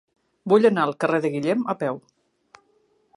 Vull 0.53 0.65
anar 0.69 0.85
al 0.87 0.95
carrer 1.05 1.19
de 1.27 1.31
Guillem 1.37 1.63
a 1.75 1.77
peu. 1.85 2.01